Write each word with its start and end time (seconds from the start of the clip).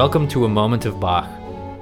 Welcome 0.00 0.28
to 0.28 0.46
A 0.46 0.48
Moment 0.48 0.86
of 0.86 0.98
Bach, 0.98 1.28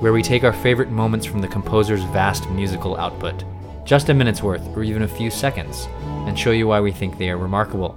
where 0.00 0.12
we 0.12 0.24
take 0.24 0.42
our 0.42 0.52
favorite 0.52 0.90
moments 0.90 1.24
from 1.24 1.40
the 1.40 1.46
composer's 1.46 2.02
vast 2.02 2.50
musical 2.50 2.96
output, 2.96 3.44
just 3.84 4.08
a 4.08 4.12
minute's 4.12 4.42
worth 4.42 4.66
or 4.76 4.82
even 4.82 5.02
a 5.02 5.08
few 5.08 5.30
seconds, 5.30 5.86
and 6.26 6.36
show 6.36 6.50
you 6.50 6.66
why 6.66 6.80
we 6.80 6.90
think 6.90 7.16
they 7.16 7.30
are 7.30 7.38
remarkable. 7.38 7.96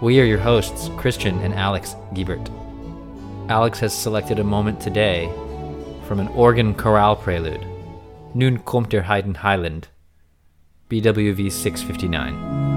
We 0.00 0.20
are 0.20 0.24
your 0.24 0.38
hosts, 0.38 0.88
Christian 0.96 1.36
and 1.40 1.52
Alex 1.52 1.96
Giebert. 2.12 2.48
Alex 3.50 3.80
has 3.80 3.92
selected 3.92 4.38
a 4.38 4.44
moment 4.44 4.80
today 4.80 5.28
from 6.06 6.20
an 6.20 6.28
organ 6.28 6.72
chorale 6.72 7.16
prelude, 7.16 7.66
Nun 8.34 8.58
kommt 8.58 8.90
der 8.90 9.02
Heiden 9.02 9.34
Heiland, 9.34 9.88
BWV 10.88 11.50
659. 11.50 12.73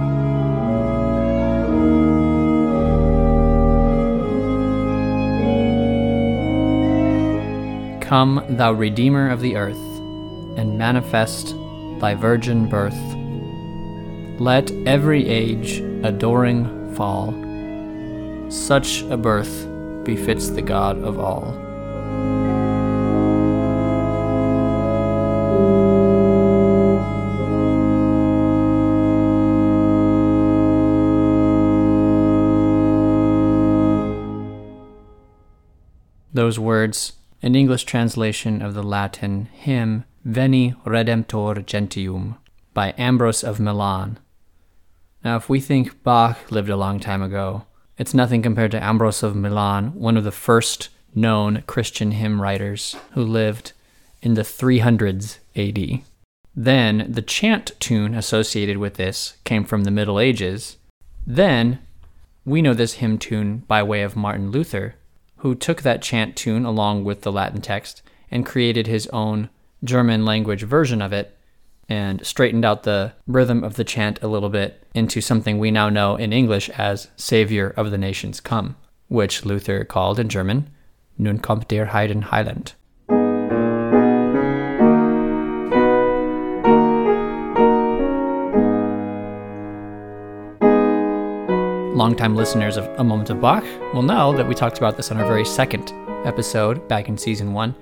Come, 8.07 8.41
thou 8.47 8.71
Redeemer 8.71 9.29
of 9.29 9.41
the 9.41 9.57
earth, 9.57 9.75
and 10.57 10.77
manifest 10.77 11.53
thy 11.99 12.15
virgin 12.15 12.69
birth. 12.69 12.97
Let 14.39 14.71
every 14.87 15.27
age 15.27 15.79
adoring 16.05 16.95
fall. 16.95 17.33
Such 18.49 19.01
a 19.01 19.17
birth 19.17 19.67
befits 20.05 20.47
the 20.47 20.61
God 20.61 20.99
of 20.99 21.19
all. 21.19 21.51
Those 36.33 36.57
words, 36.57 37.16
an 37.41 37.55
English 37.55 37.83
translation 37.83 38.61
of 38.61 38.73
the 38.73 38.83
Latin 38.83 39.47
hymn 39.53 40.03
Veni 40.25 40.73
Redemptor 40.85 41.65
Gentium 41.65 42.35
by 42.73 42.93
Ambrose 42.97 43.43
of 43.43 43.59
Milan. 43.59 44.19
Now, 45.23 45.35
if 45.35 45.49
we 45.49 45.59
think 45.59 46.03
Bach 46.03 46.51
lived 46.51 46.69
a 46.69 46.75
long 46.75 46.99
time 46.99 47.21
ago, 47.21 47.65
it's 47.97 48.13
nothing 48.13 48.41
compared 48.41 48.71
to 48.71 48.83
Ambrose 48.83 49.23
of 49.23 49.35
Milan, 49.35 49.93
one 49.93 50.17
of 50.17 50.23
the 50.23 50.31
first 50.31 50.89
known 51.15 51.63
Christian 51.67 52.11
hymn 52.11 52.41
writers 52.41 52.95
who 53.11 53.23
lived 53.23 53.73
in 54.21 54.33
the 54.33 54.41
300s 54.41 55.39
AD. 55.55 56.01
Then 56.55 57.05
the 57.09 57.21
chant 57.21 57.71
tune 57.79 58.13
associated 58.13 58.77
with 58.77 58.95
this 58.95 59.37
came 59.43 59.63
from 59.63 59.83
the 59.83 59.91
Middle 59.91 60.19
Ages. 60.19 60.77
Then 61.25 61.79
we 62.45 62.61
know 62.61 62.73
this 62.73 62.93
hymn 62.93 63.17
tune 63.17 63.59
by 63.67 63.83
way 63.83 64.01
of 64.01 64.15
Martin 64.15 64.51
Luther, 64.51 64.95
who 65.37 65.55
took 65.55 65.81
that 65.81 66.01
chant 66.01 66.35
tune 66.35 66.65
along 66.65 67.03
with 67.03 67.21
the 67.21 67.31
Latin 67.31 67.61
text 67.61 68.01
and 68.31 68.45
created 68.45 68.87
his 68.87 69.07
own 69.07 69.49
German 69.83 70.25
language 70.25 70.63
version 70.63 71.01
of 71.01 71.13
it 71.13 71.37
and 71.89 72.25
straightened 72.25 72.65
out 72.65 72.83
the 72.83 73.13
rhythm 73.27 73.63
of 73.63 73.75
the 73.75 73.83
chant 73.83 74.21
a 74.21 74.27
little 74.27 74.49
bit 74.49 74.83
into 74.93 75.21
something 75.21 75.57
we 75.57 75.71
now 75.71 75.89
know 75.89 76.15
in 76.15 76.33
English 76.33 76.69
as 76.71 77.07
Savior 77.15 77.73
of 77.77 77.91
the 77.91 77.97
Nations 77.97 78.41
Come, 78.41 78.75
which 79.07 79.45
Luther 79.45 79.85
called 79.85 80.19
in 80.19 80.27
German 80.27 80.69
Nun 81.17 81.39
kommt 81.39 81.67
der 81.67 81.87
Heiden 81.87 82.25
Heiland. 82.25 82.73
Longtime 91.97 92.35
listeners 92.35 92.77
of 92.77 92.85
A 92.99 93.03
Moment 93.03 93.31
of 93.31 93.41
Bach 93.41 93.63
will 93.91 94.03
know 94.03 94.31
that 94.37 94.47
we 94.47 94.53
talked 94.53 94.77
about 94.77 94.95
this 94.95 95.09
on 95.09 95.17
our 95.17 95.25
very 95.25 95.43
second 95.43 95.91
episode 96.27 96.87
back 96.87 97.09
in 97.09 97.17
season 97.17 97.53
one, 97.53 97.73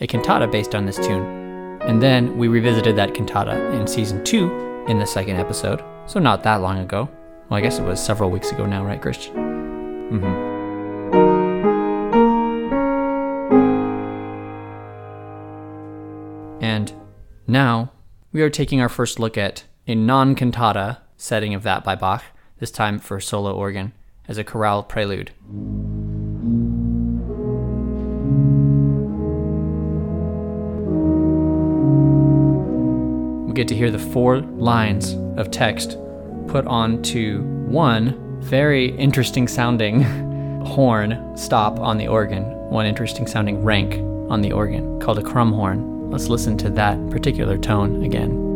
a 0.00 0.06
cantata 0.06 0.46
based 0.46 0.76
on 0.76 0.86
this 0.86 0.94
tune. 0.96 1.80
And 1.82 2.00
then 2.00 2.38
we 2.38 2.46
revisited 2.46 2.94
that 2.94 3.14
cantata 3.14 3.72
in 3.72 3.88
season 3.88 4.22
two 4.22 4.84
in 4.86 5.00
the 5.00 5.06
second 5.06 5.38
episode, 5.38 5.82
so 6.06 6.20
not 6.20 6.44
that 6.44 6.60
long 6.60 6.78
ago. 6.78 7.10
Well, 7.48 7.58
I 7.58 7.60
guess 7.60 7.80
it 7.80 7.82
was 7.82 8.00
several 8.00 8.30
weeks 8.30 8.52
ago 8.52 8.64
now, 8.64 8.84
right, 8.84 9.02
Christian? 9.02 9.34
Mm-hmm. 9.34 10.58
And 16.62 16.92
now 17.48 17.90
we 18.30 18.40
are 18.42 18.50
taking 18.50 18.80
our 18.80 18.88
first 18.88 19.18
look 19.18 19.36
at 19.36 19.64
a 19.88 19.96
non 19.96 20.36
cantata 20.36 20.98
setting 21.16 21.54
of 21.54 21.64
that 21.64 21.82
by 21.82 21.96
Bach, 21.96 22.22
this 22.58 22.70
time 22.70 22.98
for 22.98 23.20
solo 23.20 23.54
organ, 23.54 23.92
as 24.28 24.38
a 24.38 24.44
chorale 24.44 24.82
prelude. 24.82 25.32
We 33.46 33.54
get 33.54 33.68
to 33.68 33.74
hear 33.74 33.90
the 33.90 33.98
four 33.98 34.40
lines 34.40 35.14
of 35.38 35.50
text 35.50 35.96
put 36.48 36.66
onto 36.66 37.42
one 37.68 38.40
very 38.40 38.96
interesting 38.96 39.48
sounding 39.48 40.02
horn 40.64 41.36
stop 41.36 41.78
on 41.78 41.98
the 41.98 42.08
organ, 42.08 42.44
one 42.70 42.86
interesting 42.86 43.26
sounding 43.26 43.62
rank 43.62 43.94
on 44.30 44.42
the 44.42 44.52
organ 44.52 45.00
called 45.00 45.18
a 45.18 45.22
crumhorn. 45.22 46.10
Let's 46.10 46.28
listen 46.28 46.56
to 46.58 46.70
that 46.70 46.98
particular 47.10 47.58
tone 47.58 48.02
again. 48.02 48.47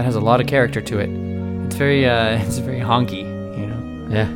That 0.00 0.06
has 0.06 0.16
a 0.16 0.20
lot 0.20 0.40
of 0.40 0.46
character 0.46 0.80
to 0.80 0.98
it. 0.98 1.10
It's 1.66 1.76
very 1.76 2.08
uh 2.08 2.38
it's 2.42 2.56
very 2.56 2.80
honky, 2.80 3.22
you 3.58 3.66
know. 3.66 4.08
Yeah. 4.08 4.28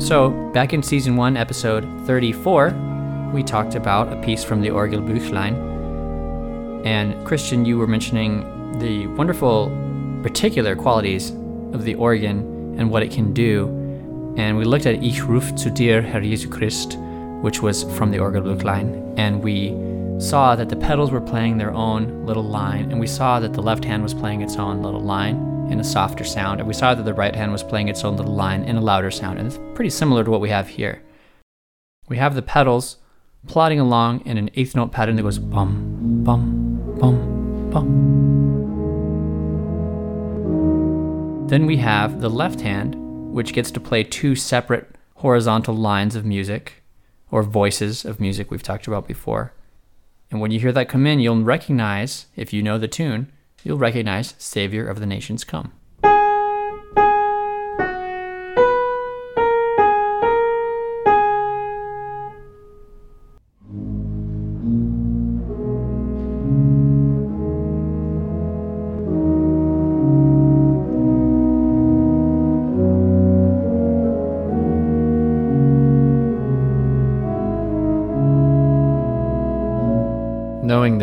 So, 0.00 0.30
back 0.54 0.72
in 0.72 0.82
season 0.82 1.16
1, 1.16 1.36
episode 1.36 1.84
34, 2.06 3.30
we 3.34 3.42
talked 3.42 3.74
about 3.74 4.10
a 4.10 4.16
piece 4.22 4.42
from 4.42 4.62
the 4.62 4.68
Orgelbuchlein. 4.68 6.86
And 6.86 7.26
Christian, 7.26 7.66
you 7.66 7.76
were 7.76 7.86
mentioning 7.86 8.78
the 8.78 9.08
wonderful 9.08 9.70
particular 10.22 10.74
qualities 10.74 11.32
of 11.74 11.84
the 11.84 11.96
organ 11.96 12.38
and 12.78 12.90
what 12.90 13.02
it 13.02 13.10
can 13.10 13.34
do. 13.34 13.68
And 14.38 14.56
we 14.56 14.64
looked 14.64 14.86
at 14.86 15.02
Ich 15.02 15.22
ruf 15.22 15.54
zu 15.54 15.68
dir, 15.68 16.00
Herr 16.00 16.22
Jesu 16.22 16.48
Christ, 16.48 16.96
which 17.42 17.60
was 17.60 17.84
from 17.96 18.10
the 18.10 18.18
Orgelbuchlein. 18.18 19.14
And 19.18 19.42
we 19.42 19.76
saw 20.18 20.56
that 20.56 20.68
the 20.68 20.76
pedals 20.76 21.10
were 21.10 21.20
playing 21.20 21.58
their 21.58 21.72
own 21.72 22.24
little 22.24 22.44
line, 22.44 22.90
and 22.90 22.98
we 22.98 23.06
saw 23.06 23.40
that 23.40 23.52
the 23.52 23.62
left 23.62 23.84
hand 23.84 24.02
was 24.02 24.14
playing 24.14 24.40
its 24.40 24.56
own 24.56 24.82
little 24.82 25.02
line 25.02 25.68
in 25.70 25.80
a 25.80 25.84
softer 25.84 26.24
sound, 26.24 26.60
and 26.60 26.68
we 26.68 26.74
saw 26.74 26.94
that 26.94 27.04
the 27.04 27.14
right 27.14 27.34
hand 27.34 27.50
was 27.52 27.62
playing 27.62 27.88
its 27.88 28.04
own 28.04 28.16
little 28.16 28.34
line 28.34 28.62
in 28.64 28.76
a 28.76 28.80
louder 28.80 29.10
sound, 29.10 29.38
and 29.38 29.48
it's 29.48 29.58
pretty 29.74 29.90
similar 29.90 30.24
to 30.24 30.30
what 30.30 30.40
we 30.40 30.48
have 30.50 30.68
here. 30.68 31.02
We 32.08 32.16
have 32.18 32.34
the 32.34 32.42
pedals 32.42 32.98
plodding 33.46 33.80
along 33.80 34.20
in 34.26 34.36
an 34.38 34.50
eighth 34.54 34.76
note 34.76 34.92
pattern 34.92 35.16
that 35.16 35.22
goes 35.22 35.38
bum, 35.38 36.22
bum, 36.22 36.96
bum, 36.98 37.70
bum. 37.70 38.08
Then 41.48 41.66
we 41.66 41.78
have 41.78 42.20
the 42.20 42.30
left 42.30 42.60
hand, 42.60 42.94
which 43.32 43.52
gets 43.52 43.70
to 43.72 43.80
play 43.80 44.04
two 44.04 44.36
separate 44.36 44.96
horizontal 45.16 45.74
lines 45.74 46.14
of 46.16 46.24
music, 46.24 46.81
or 47.32 47.42
voices 47.42 48.04
of 48.04 48.20
music 48.20 48.48
we've 48.48 48.62
talked 48.62 48.86
about 48.86 49.08
before. 49.08 49.52
And 50.30 50.40
when 50.40 50.52
you 50.52 50.60
hear 50.60 50.70
that 50.72 50.88
come 50.88 51.06
in, 51.06 51.18
you'll 51.18 51.42
recognize, 51.42 52.26
if 52.36 52.52
you 52.52 52.62
know 52.62 52.78
the 52.78 52.86
tune, 52.86 53.32
you'll 53.64 53.78
recognize 53.78 54.34
Savior 54.38 54.86
of 54.86 55.00
the 55.00 55.06
Nations 55.06 55.42
Come. 55.42 55.72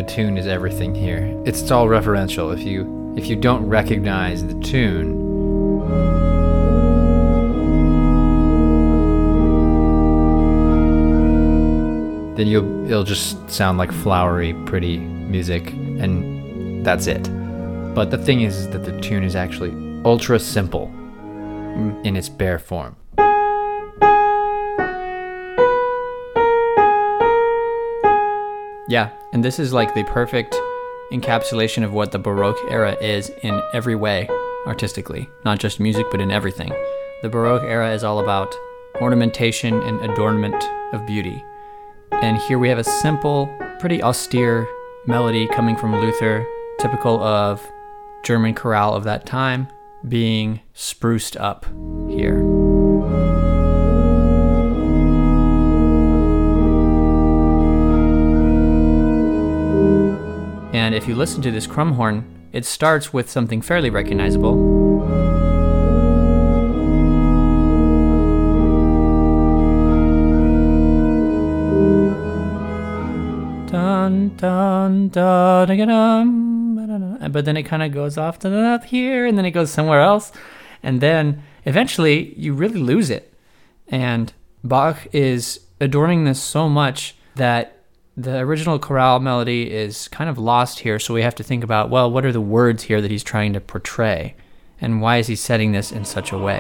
Tune 0.10 0.38
is 0.38 0.48
everything 0.48 0.96
here. 0.96 1.32
It's 1.46 1.70
all 1.70 1.86
referential. 1.86 2.52
If 2.54 2.64
you 2.64 3.14
if 3.16 3.28
you 3.28 3.36
don't 3.36 3.66
recognize 3.68 4.46
the 4.46 4.60
tune, 4.62 5.16
then 12.36 12.48
you'll 12.48 12.86
it'll 12.86 13.04
just 13.04 13.50
sound 13.50 13.78
like 13.78 13.92
flowery, 13.92 14.54
pretty 14.66 14.98
music, 14.98 15.72
and 15.74 16.84
that's 16.84 17.06
it. 17.06 17.24
But 17.94 18.10
the 18.10 18.18
thing 18.18 18.42
is, 18.42 18.58
is 18.58 18.70
that 18.70 18.86
the 18.86 19.00
tune 19.02 19.24
is 19.24 19.36
actually 19.36 19.72
ultra 20.06 20.40
simple 20.40 20.88
hmm. 20.88 21.92
in 22.04 22.16
its 22.16 22.30
bare 22.30 22.58
form. 22.58 22.96
Yeah, 28.90 29.12
and 29.34 29.46
this 29.46 29.60
is 29.60 29.72
like 29.72 29.94
the 29.94 30.04
perfect 30.06 30.56
encapsulation 31.12 31.84
of 31.84 31.94
what 31.94 32.12
the 32.12 32.18
Baroque 32.18 32.58
era 32.70 32.98
is 33.00 33.30
in 33.44 33.62
every 33.72 33.96
way, 33.96 34.28
artistically, 34.66 35.30
not 35.46 35.60
just 35.60 35.80
music, 35.80 36.08
but 36.10 36.20
in 36.20 36.32
everything. 36.32 36.72
The 37.22 37.30
Baroque 37.30 37.64
era 37.64 37.94
is 37.94 38.04
all 38.04 38.20
about 38.20 38.56
ornamentation 39.00 39.80
and 39.84 40.02
adornment 40.10 40.64
of 40.92 41.06
beauty. 41.06 41.44
And 42.12 42.38
here 42.40 42.58
we 42.58 42.68
have 42.70 42.80
a 42.80 42.84
simple, 42.84 43.48
pretty 43.80 44.02
austere 44.02 44.68
melody 45.06 45.48
coming 45.48 45.76
from 45.76 45.96
Luther, 45.96 46.44
typical 46.80 47.22
of 47.24 47.62
German 48.24 48.56
chorale 48.56 48.96
of 48.96 49.04
that 49.04 49.28
time, 49.28 49.68
being 50.08 50.62
spruced 50.74 51.38
up 51.38 51.68
here. 52.10 52.59
If 61.00 61.08
you 61.08 61.16
listen 61.16 61.42
to 61.42 61.50
this 61.50 61.66
crumhorn, 61.66 62.26
it 62.52 62.66
starts 62.66 63.14
with 63.14 63.30
something 63.30 63.62
fairly 63.62 63.90
recognizable. 63.90 64.56
Dun, 73.68 74.36
dun, 74.36 75.08
dun, 75.08 75.68
but 77.32 77.46
then 77.46 77.56
it 77.56 77.64
kind 77.64 77.82
of 77.82 77.94
goes 77.94 78.18
off 78.18 78.38
to 78.40 78.50
the 78.50 78.60
up 78.60 78.84
here, 78.84 79.26
and 79.26 79.38
then 79.38 79.46
it 79.46 79.52
goes 79.52 79.72
somewhere 79.72 80.02
else, 80.02 80.34
and 80.84 81.00
then 81.00 81.42
eventually 81.64 82.34
you 82.38 82.54
really 82.54 82.82
lose 82.82 83.10
it. 83.10 83.34
And 83.88 84.34
Bach 84.66 85.08
is 85.14 85.62
adorning 85.80 86.26
this 86.26 86.44
so 86.44 86.68
much 86.68 87.16
that 87.36 87.79
the 88.18 88.40
original 88.40 88.80
chorale 88.80 89.20
melody 89.20 89.72
is 89.72 90.08
kind 90.10 90.30
of 90.30 90.38
lost 90.38 90.80
here, 90.80 91.00
so 91.00 91.14
we 91.14 91.22
have 91.22 91.36
to 91.36 91.44
think 91.44 91.64
about 91.64 91.90
well, 91.90 92.12
what 92.12 92.26
are 92.26 92.32
the 92.32 92.42
words 92.42 92.84
here 92.84 93.02
that 93.02 93.12
he's 93.12 93.24
trying 93.24 93.54
to 93.54 93.62
portray, 93.62 94.36
and 94.82 95.02
why 95.02 95.18
is 95.18 95.28
he 95.28 95.36
setting 95.36 95.72
this 95.72 95.92
in 95.92 96.06
such 96.06 96.32
a 96.32 96.38
way? 96.38 96.60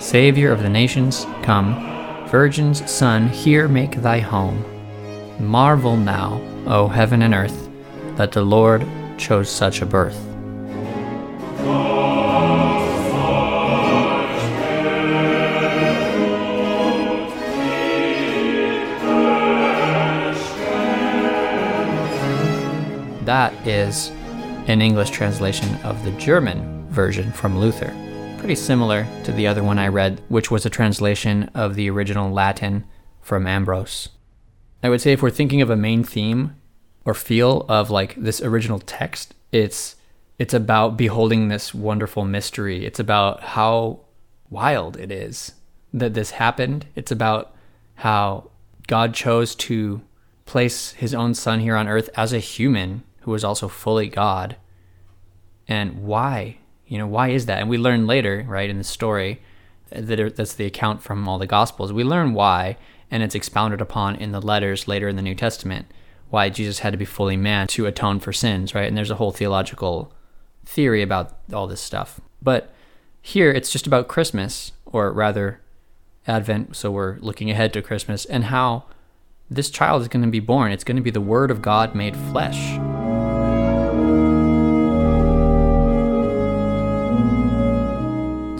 Savior 0.00 0.50
of 0.50 0.62
the 0.62 0.68
nations, 0.68 1.26
come. 1.42 1.88
Virgin's 2.28 2.90
Son, 2.90 3.28
here 3.28 3.68
make 3.68 3.96
thy 3.96 4.18
home. 4.18 4.64
Marvel 5.38 5.96
now, 5.96 6.40
O 6.66 6.88
heaven 6.88 7.22
and 7.22 7.34
earth, 7.34 7.68
that 8.16 8.32
the 8.32 8.42
Lord 8.42 8.86
chose 9.18 9.50
such 9.50 9.82
a 9.82 9.86
birth. 9.86 10.31
That 23.42 23.66
is 23.66 24.10
an 24.68 24.80
English 24.80 25.10
translation 25.10 25.74
of 25.82 26.04
the 26.04 26.12
German 26.12 26.86
version 26.90 27.32
from 27.32 27.58
Luther. 27.58 27.92
Pretty 28.38 28.54
similar 28.54 29.04
to 29.24 29.32
the 29.32 29.48
other 29.48 29.64
one 29.64 29.80
I 29.80 29.88
read, 29.88 30.22
which 30.28 30.52
was 30.52 30.64
a 30.64 30.70
translation 30.70 31.50
of 31.52 31.74
the 31.74 31.90
original 31.90 32.30
Latin 32.30 32.84
from 33.20 33.48
Ambrose. 33.48 34.10
I 34.80 34.90
would 34.90 35.00
say 35.00 35.10
if 35.10 35.22
we're 35.22 35.30
thinking 35.30 35.60
of 35.60 35.70
a 35.70 35.76
main 35.76 36.04
theme 36.04 36.54
or 37.04 37.14
feel 37.14 37.66
of 37.68 37.90
like 37.90 38.14
this 38.14 38.40
original 38.40 38.78
text, 38.78 39.34
it's 39.50 39.96
it's 40.38 40.54
about 40.54 40.96
beholding 40.96 41.48
this 41.48 41.74
wonderful 41.74 42.24
mystery. 42.24 42.86
It's 42.86 43.00
about 43.00 43.42
how 43.42 44.02
wild 44.50 44.96
it 44.96 45.10
is 45.10 45.54
that 45.92 46.14
this 46.14 46.30
happened. 46.30 46.86
It's 46.94 47.10
about 47.10 47.56
how 47.96 48.52
God 48.86 49.14
chose 49.14 49.56
to 49.56 50.00
place 50.46 50.92
his 50.92 51.12
own 51.12 51.34
son 51.34 51.58
here 51.58 51.74
on 51.74 51.88
earth 51.88 52.08
as 52.14 52.32
a 52.32 52.38
human 52.38 53.02
who 53.22 53.30
was 53.30 53.44
also 53.44 53.68
fully 53.68 54.08
God. 54.08 54.56
And 55.66 56.02
why? 56.04 56.58
You 56.86 56.98
know, 56.98 57.06
why 57.06 57.28
is 57.28 57.46
that? 57.46 57.60
And 57.60 57.68
we 57.68 57.78
learn 57.78 58.06
later, 58.06 58.44
right, 58.46 58.68
in 58.68 58.78
the 58.78 58.84
story, 58.84 59.40
that 59.90 60.36
that's 60.36 60.54
the 60.54 60.66
account 60.66 61.02
from 61.02 61.28
all 61.28 61.38
the 61.38 61.46
Gospels. 61.46 61.92
We 61.92 62.04
learn 62.04 62.34
why, 62.34 62.76
and 63.10 63.22
it's 63.22 63.34
expounded 63.34 63.80
upon 63.80 64.16
in 64.16 64.32
the 64.32 64.40
letters 64.40 64.88
later 64.88 65.08
in 65.08 65.16
the 65.16 65.22
New 65.22 65.34
Testament, 65.34 65.86
why 66.30 66.48
Jesus 66.48 66.80
had 66.80 66.92
to 66.92 66.98
be 66.98 67.04
fully 67.04 67.36
man 67.36 67.66
to 67.68 67.86
atone 67.86 68.20
for 68.20 68.32
sins, 68.32 68.74
right? 68.74 68.88
And 68.88 68.96
there's 68.96 69.10
a 69.10 69.16
whole 69.16 69.32
theological 69.32 70.12
theory 70.64 71.02
about 71.02 71.36
all 71.52 71.66
this 71.66 71.80
stuff. 71.80 72.20
But 72.40 72.72
here 73.20 73.50
it's 73.50 73.70
just 73.70 73.86
about 73.86 74.08
Christmas, 74.08 74.72
or 74.86 75.12
rather, 75.12 75.60
Advent, 76.26 76.74
so 76.76 76.90
we're 76.90 77.18
looking 77.18 77.50
ahead 77.50 77.72
to 77.74 77.82
Christmas, 77.82 78.24
and 78.24 78.44
how 78.44 78.84
this 79.50 79.70
child 79.70 80.02
is 80.02 80.08
going 80.08 80.24
to 80.24 80.30
be 80.30 80.40
born. 80.40 80.72
It's 80.72 80.84
going 80.84 80.96
to 80.96 81.02
be 81.02 81.10
the 81.10 81.20
Word 81.20 81.50
of 81.50 81.60
God 81.60 81.94
made 81.94 82.16
flesh. 82.16 82.78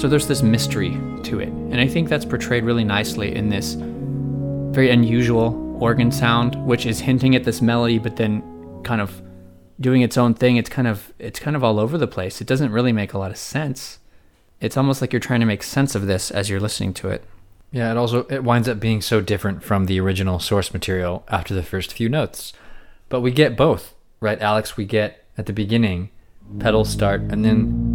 So 0.03 0.09
there's 0.09 0.27
this 0.27 0.43
mystery 0.43 0.99
to 1.23 1.39
it. 1.39 1.51
And 1.51 1.81
I 1.81 1.87
think 1.87 2.09
that's 2.09 2.25
portrayed 2.25 2.65
really 2.65 2.83
nicely 2.83 3.37
in 3.37 3.51
this 3.51 3.77
very 4.75 4.91
unusual 4.91 5.79
organ 5.81 6.11
sound, 6.11 6.57
which 6.67 6.87
is 6.87 6.99
hinting 6.99 7.37
at 7.37 7.45
this 7.45 7.63
melody, 7.63 8.01
but 8.01 8.17
then 8.17 8.43
kind 8.83 9.01
of 9.01 9.23
doing 9.79 10.03
its 10.03 10.19
own 10.19 10.35
thing. 10.35 10.57
It's 10.57 10.69
kind 10.69 10.89
of 10.89 11.13
it's 11.21 11.39
kind 11.39 11.55
of 11.55 11.63
all 11.63 11.79
over 11.79 11.97
the 11.99 12.09
place. 12.09 12.41
It 12.41 12.49
doesn't 12.49 12.73
really 12.73 12.91
make 12.91 13.13
a 13.13 13.19
lot 13.19 13.31
of 13.31 13.37
sense. 13.37 14.01
It's 14.61 14.77
almost 14.77 15.03
like 15.03 15.13
you're 15.13 15.21
trying 15.21 15.39
to 15.39 15.47
make 15.47 15.63
sense 15.63 15.95
of 15.95 16.09
this 16.09 16.33
as 16.33 16.51
you're 16.51 16.59
listening 16.59 16.95
to 16.95 17.09
it. 17.09 17.23
Yeah, 17.71 17.93
it 17.93 17.97
also 17.97 18.27
it 18.27 18.43
winds 18.43 18.69
up 18.69 18.81
being 18.81 19.03
so 19.03 19.21
different 19.21 19.63
from 19.63 19.85
the 19.85 20.01
original 20.01 20.41
source 20.41 20.73
material 20.73 21.25
after 21.29 21.55
the 21.55 21.63
first 21.63 21.93
few 21.93 22.09
notes. 22.09 22.53
But 23.09 23.21
we 23.21 23.31
get 23.31 23.57
both, 23.57 23.95
right, 24.19 24.43
Alex? 24.43 24.77
We 24.77 24.85
get 24.85 25.25
at 25.39 25.47
the 25.47 25.53
beginning 25.53 26.11
pedals 26.59 26.91
start 26.91 27.21
and 27.21 27.45
then 27.45 27.92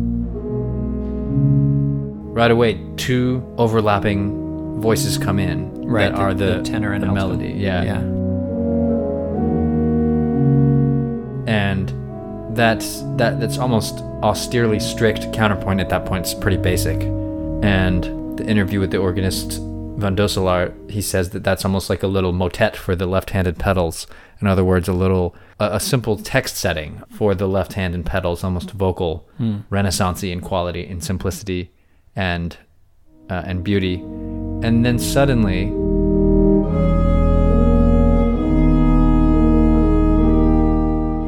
right 2.37 2.51
away 2.51 2.79
two 2.97 3.43
overlapping 3.57 4.79
voices 4.79 5.17
come 5.17 5.39
in 5.39 5.73
Right, 5.81 6.11
that 6.11 6.15
the- 6.15 6.21
are 6.21 6.33
the, 6.35 6.57
the 6.57 6.63
tenor 6.63 6.93
and 6.93 7.01
the 7.01 7.07
alto. 7.07 7.19
melody. 7.19 7.53
Yeah. 7.53 7.83
Yeah. 7.83 8.01
And 11.47 12.55
that's 12.55 13.01
that 13.17 13.39
that's 13.39 13.57
almost 13.57 13.95
austerely 14.21 14.79
strict 14.79 15.33
counterpoint 15.33 15.79
at 15.79 15.89
that 15.89 16.05
point. 16.05 16.25
It's 16.25 16.35
pretty 16.35 16.57
basic. 16.57 17.01
And 17.63 18.03
the 18.37 18.45
interview 18.45 18.79
with 18.79 18.91
the 18.91 18.97
organist 18.99 19.59
Van 19.97 20.15
Doeselaar, 20.15 20.91
he 20.91 21.01
says 21.01 21.31
that 21.31 21.43
that's 21.43 21.65
almost 21.65 21.89
like 21.89 22.03
a 22.03 22.07
little 22.07 22.33
motet 22.33 22.75
for 22.77 22.95
the 22.95 23.07
left-handed 23.07 23.57
pedals. 23.57 24.05
In 24.41 24.45
other 24.45 24.63
words, 24.63 24.87
a 24.87 24.93
little 24.93 25.35
a, 25.59 25.77
a 25.77 25.79
simple 25.79 26.17
text 26.17 26.55
setting 26.57 27.01
for 27.09 27.33
the 27.33 27.47
left 27.47 27.73
hand 27.73 27.95
and 27.95 28.05
pedals, 28.05 28.43
almost 28.43 28.71
vocal, 28.71 29.27
hmm. 29.37 29.59
renaissancey 29.71 30.31
in 30.31 30.41
quality, 30.41 30.85
in 30.85 31.01
simplicity, 31.01 31.71
and 32.17 32.57
uh, 33.29 33.43
and 33.45 33.63
beauty. 33.63 33.95
And 33.95 34.83
then 34.83 34.99
suddenly, 34.99 35.69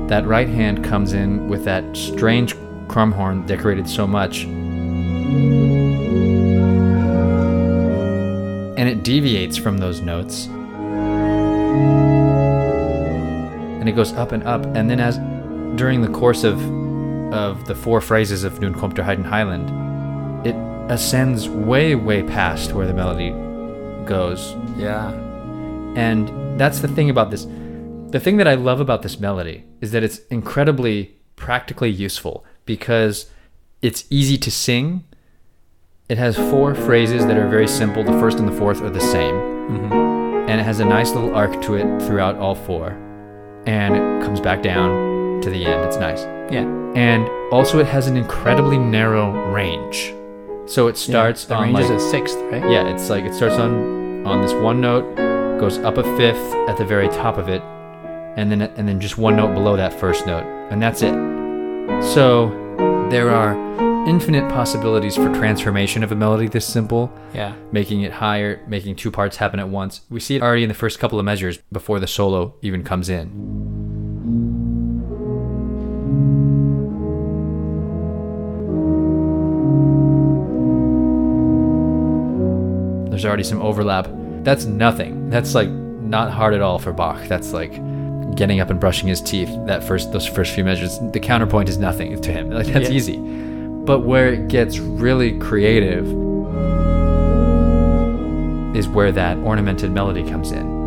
that 0.09 0.25
right 0.25 0.49
hand 0.49 0.83
comes 0.83 1.13
in 1.13 1.47
with 1.47 1.63
that 1.65 1.95
strange 1.95 2.55
crumhorn 2.87 3.45
decorated 3.45 3.87
so 3.87 4.07
much. 4.07 4.45
And 8.77 8.89
it 8.89 9.03
deviates 9.03 9.57
from 9.57 9.77
those 9.77 10.01
notes. 10.01 10.47
And 13.77 13.87
it 13.87 13.91
goes 13.91 14.11
up 14.13 14.31
and 14.31 14.43
up. 14.43 14.65
And 14.75 14.89
then, 14.89 14.99
as 14.99 15.19
during 15.77 16.01
the 16.01 16.09
course 16.09 16.43
of, 16.43 16.59
of 17.31 17.67
the 17.67 17.75
four 17.75 18.01
phrases 18.01 18.43
of 18.43 18.59
Nun 18.59 18.73
kommt 18.73 18.95
der 18.95 19.03
Heiden 19.03 19.29
Heiland, 19.29 19.88
ascends 20.89 21.47
way, 21.47 21.95
way 21.95 22.23
past 22.23 22.73
where 22.73 22.87
the 22.87 22.93
melody 22.93 23.29
goes. 24.05 24.55
Yeah. 24.75 25.11
And 25.95 26.59
that's 26.59 26.79
the 26.79 26.87
thing 26.87 27.09
about 27.09 27.31
this. 27.31 27.45
The 28.11 28.19
thing 28.19 28.37
that 28.37 28.47
I 28.47 28.55
love 28.55 28.79
about 28.79 29.03
this 29.03 29.19
melody 29.19 29.65
is 29.81 29.91
that 29.91 30.03
it's 30.03 30.19
incredibly 30.27 31.15
practically 31.35 31.89
useful 31.89 32.43
because 32.65 33.29
it's 33.81 34.05
easy 34.09 34.37
to 34.39 34.51
sing. 34.51 35.03
It 36.09 36.17
has 36.17 36.35
four 36.35 36.73
phrases 36.73 37.25
that 37.27 37.37
are 37.37 37.47
very 37.47 37.67
simple. 37.67 38.03
The 38.03 38.19
first 38.19 38.39
and 38.39 38.47
the 38.47 38.57
fourth 38.57 38.81
are 38.81 38.89
the 38.89 38.99
same. 38.99 39.35
Mm-hmm. 39.35 39.93
And 40.49 40.59
it 40.59 40.63
has 40.63 40.79
a 40.79 40.85
nice 40.85 41.11
little 41.11 41.35
arc 41.35 41.61
to 41.61 41.75
it 41.75 42.01
throughout 42.01 42.35
all 42.37 42.55
four. 42.55 42.97
And 43.67 43.95
it 43.95 44.25
comes 44.25 44.39
back 44.39 44.63
down 44.63 45.41
to 45.41 45.49
the 45.51 45.65
end. 45.65 45.85
It's 45.85 45.97
nice. 45.97 46.21
Yeah. 46.51 46.65
And 46.95 47.29
also, 47.53 47.77
it 47.77 47.85
has 47.85 48.07
an 48.07 48.17
incredibly 48.17 48.79
narrow 48.79 49.31
range. 49.51 50.13
So 50.69 50.87
it 50.87 50.97
starts 50.97 51.45
the 51.45 51.55
on 51.55 51.63
range 51.63 51.73
like 51.75 51.83
is 51.85 52.03
a 52.03 52.09
sixth, 52.11 52.37
right? 52.51 52.61
yeah, 52.71 52.87
it's 52.93 53.09
like 53.09 53.23
it 53.25 53.33
starts 53.33 53.55
on 53.55 54.25
on 54.25 54.41
this 54.41 54.53
one 54.53 54.79
note, 54.79 55.15
goes 55.59 55.77
up 55.79 55.97
a 55.97 56.03
fifth 56.17 56.53
at 56.69 56.77
the 56.77 56.85
very 56.85 57.07
top 57.09 57.37
of 57.37 57.49
it, 57.49 57.61
and 58.37 58.51
then 58.51 58.61
and 58.61 58.87
then 58.87 58.99
just 59.01 59.17
one 59.17 59.35
note 59.35 59.53
below 59.55 59.75
that 59.75 59.99
first 59.99 60.27
note, 60.27 60.43
and 60.71 60.81
that's 60.81 61.01
it. 61.01 61.13
So 62.13 62.49
there 63.09 63.31
are 63.31 63.55
infinite 64.07 64.47
possibilities 64.49 65.15
for 65.15 65.33
transformation 65.33 66.03
of 66.03 66.11
a 66.11 66.15
melody 66.15 66.47
this 66.47 66.65
simple, 66.65 67.11
Yeah. 67.33 67.53
making 67.71 68.01
it 68.01 68.11
higher, 68.13 68.61
making 68.67 68.95
two 68.95 69.11
parts 69.11 69.37
happen 69.37 69.59
at 69.59 69.69
once. 69.69 70.01
We 70.09 70.19
see 70.19 70.35
it 70.35 70.41
already 70.41 70.63
in 70.63 70.69
the 70.69 70.75
first 70.75 70.99
couple 70.99 71.19
of 71.19 71.25
measures 71.25 71.57
before 71.71 71.99
the 71.99 72.07
solo 72.07 72.53
even 72.61 72.83
comes 72.83 73.09
in. 73.09 73.68
There's 83.19 83.27
already 83.27 83.43
some 83.43 83.61
overlap. 83.61 84.07
That's 84.45 84.63
nothing. 84.63 85.29
That's 85.29 85.53
like 85.53 85.67
not 85.67 86.31
hard 86.31 86.53
at 86.53 86.61
all 86.61 86.79
for 86.79 86.93
Bach. 86.93 87.21
That's 87.27 87.51
like 87.51 87.73
getting 88.33 88.61
up 88.61 88.69
and 88.69 88.79
brushing 88.79 89.09
his 89.09 89.19
teeth. 89.19 89.49
That 89.65 89.83
first 89.83 90.13
those 90.13 90.25
first 90.25 90.55
few 90.55 90.63
measures, 90.63 90.97
the 91.11 91.19
counterpoint 91.19 91.67
is 91.67 91.77
nothing 91.77 92.21
to 92.21 92.31
him. 92.31 92.49
Like 92.49 92.67
that's 92.67 92.87
Yeah. 92.89 92.95
easy. 92.95 93.17
But 93.17 94.05
where 94.05 94.29
it 94.29 94.47
gets 94.47 94.79
really 94.79 95.37
creative 95.37 96.05
is 98.73 98.87
where 98.87 99.11
that 99.11 99.37
ornamented 99.39 99.91
melody 99.91 100.23
comes 100.23 100.53
in. 100.53 100.79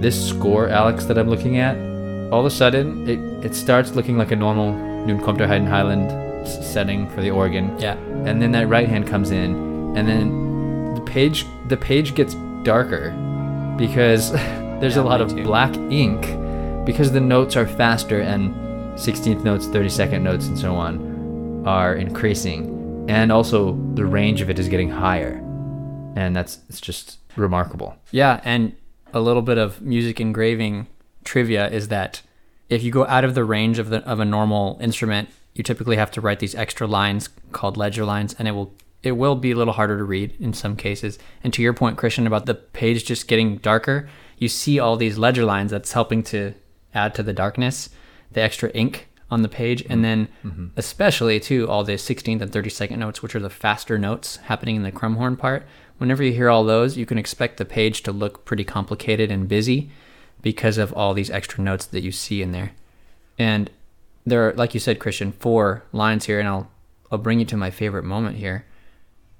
This 0.00 0.28
score, 0.30 0.68
Alex, 0.68 1.04
that 1.04 1.16
I'm 1.16 1.28
looking 1.28 1.58
at, 1.58 1.76
all 2.32 2.40
of 2.40 2.46
a 2.46 2.50
sudden 2.50 3.08
it, 3.08 3.20
it 3.46 3.54
starts 3.54 3.94
looking 3.94 4.18
like 4.18 4.32
a 4.32 4.36
normal 4.36 4.72
Nun 5.06 5.20
kommt 5.20 5.38
der 5.38 5.48
Heiden 5.48 5.68
Heiland 5.70 6.10
setting 6.46 7.08
for 7.10 7.20
the 7.22 7.30
organ. 7.30 7.76
Yeah. 7.78 7.96
And 8.26 8.40
then 8.40 8.52
that 8.52 8.68
right 8.68 8.88
hand 8.88 9.06
comes 9.06 9.30
in, 9.30 9.54
and 9.96 10.06
then 10.08 10.94
the 10.94 11.00
page 11.02 11.46
the 11.68 11.76
page 11.76 12.14
gets 12.14 12.34
darker 12.64 13.12
because 13.76 14.32
there's 14.80 14.96
Yeah, 14.96 15.02
a 15.02 15.04
lot 15.04 15.20
of 15.20 15.30
too. 15.30 15.42
black 15.44 15.74
ink 15.90 16.20
because 16.84 17.12
the 17.12 17.20
notes 17.20 17.56
are 17.56 17.66
faster 17.66 18.20
and 18.20 18.54
16th 18.98 19.44
notes, 19.44 19.66
32nd 19.66 20.22
notes, 20.22 20.46
and 20.46 20.58
so 20.58 20.74
on 20.74 21.62
are 21.66 21.94
increasing, 21.94 23.04
and 23.08 23.30
also 23.30 23.78
the 23.94 24.04
range 24.04 24.40
of 24.40 24.48
it 24.50 24.58
is 24.58 24.68
getting 24.68 24.90
higher, 24.90 25.34
and 26.16 26.34
that's 26.34 26.60
it's 26.68 26.80
just 26.80 27.18
remarkable. 27.36 27.94
Yeah, 28.10 28.40
and 28.44 28.74
a 29.12 29.20
little 29.20 29.42
bit 29.42 29.58
of 29.58 29.80
music 29.82 30.20
engraving 30.20 30.86
trivia 31.24 31.68
is 31.70 31.88
that 31.88 32.22
if 32.70 32.82
you 32.84 32.90
go 32.90 33.04
out 33.06 33.24
of 33.24 33.34
the 33.34 33.44
range 33.44 33.78
of 33.78 33.90
the 33.90 33.98
of 34.08 34.20
a 34.20 34.24
normal 34.24 34.78
instrument, 34.80 35.28
you 35.54 35.62
typically 35.62 35.96
have 35.96 36.10
to 36.12 36.20
write 36.20 36.38
these 36.38 36.54
extra 36.54 36.86
lines 36.86 37.28
called 37.52 37.76
ledger 37.76 38.04
lines, 38.04 38.34
and 38.38 38.48
it 38.48 38.52
will 38.52 38.72
it 39.02 39.12
will 39.12 39.34
be 39.34 39.50
a 39.50 39.56
little 39.56 39.74
harder 39.74 39.98
to 39.98 40.04
read 40.04 40.34
in 40.40 40.52
some 40.52 40.76
cases. 40.76 41.18
And 41.42 41.52
to 41.54 41.62
your 41.62 41.72
point, 41.72 41.98
Christian, 41.98 42.26
about 42.26 42.46
the 42.46 42.54
page 42.54 43.04
just 43.04 43.28
getting 43.28 43.56
darker, 43.56 44.08
you 44.38 44.48
see 44.48 44.78
all 44.78 44.96
these 44.96 45.18
ledger 45.18 45.44
lines 45.44 45.70
that's 45.70 45.92
helping 45.92 46.22
to 46.24 46.54
add 46.94 47.14
to 47.14 47.22
the 47.22 47.32
darkness, 47.32 47.90
the 48.32 48.42
extra 48.42 48.70
ink 48.70 49.08
on 49.30 49.42
the 49.42 49.48
page, 49.48 49.84
and 49.88 50.04
then 50.04 50.28
mm-hmm. 50.44 50.66
especially 50.76 51.40
too 51.40 51.68
all 51.68 51.84
the 51.84 51.92
16th 51.92 52.42
and 52.42 52.50
32nd 52.50 52.98
notes, 52.98 53.22
which 53.22 53.34
are 53.34 53.40
the 53.40 53.50
faster 53.50 53.96
notes 53.96 54.36
happening 54.36 54.76
in 54.76 54.82
the 54.82 54.92
crumhorn 54.92 55.36
part. 55.38 55.66
Whenever 55.98 56.22
you 56.22 56.32
hear 56.32 56.50
all 56.50 56.64
those, 56.64 56.96
you 56.96 57.06
can 57.06 57.18
expect 57.18 57.56
the 57.56 57.64
page 57.64 58.02
to 58.02 58.12
look 58.12 58.44
pretty 58.44 58.64
complicated 58.64 59.30
and 59.30 59.48
busy 59.48 59.90
because 60.42 60.78
of 60.78 60.92
all 60.92 61.14
these 61.14 61.30
extra 61.30 61.62
notes 61.62 61.86
that 61.86 62.02
you 62.02 62.12
see 62.12 62.42
in 62.42 62.52
there. 62.52 62.72
And 63.38 63.70
there 64.24 64.48
are, 64.48 64.52
like 64.54 64.74
you 64.74 64.80
said, 64.80 64.98
Christian, 64.98 65.32
four 65.32 65.84
lines 65.92 66.26
here, 66.26 66.38
and 66.38 66.48
I'll 66.48 66.70
I'll 67.10 67.18
bring 67.18 67.40
you 67.40 67.46
to 67.46 67.56
my 67.56 67.70
favorite 67.70 68.04
moment 68.04 68.36
here, 68.36 68.64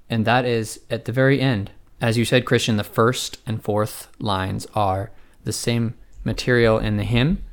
and 0.09 0.25
that 0.25 0.45
is 0.45 0.81
at 0.89 1.05
the 1.05 1.11
very 1.11 1.39
end. 1.39 1.71
As 2.01 2.17
you 2.17 2.25
said, 2.25 2.45
Christian, 2.45 2.77
the 2.77 2.83
first 2.83 3.37
and 3.45 3.63
fourth 3.63 4.07
lines 4.19 4.67
are 4.73 5.11
the 5.43 5.53
same 5.53 5.93
material 6.23 6.79
in 6.79 6.97
the 6.97 7.03
hymn. 7.03 7.43